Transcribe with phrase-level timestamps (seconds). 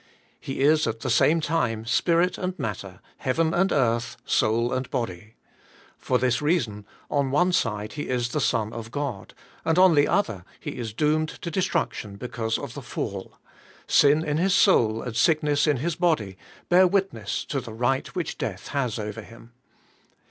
[0.39, 5.35] He is at the same lime spirit and mailer, heaven and earth, soiri and body.
[6.03, 10.07] Pop thfa reason, on one side he is the son ot God, and on the
[10.07, 13.37] other he is doomed to de struction because of the Fall;
[13.85, 16.35] sin In Ilia soul and sickness in has body
[16.67, 19.51] bear wit ness to the right which death has over him.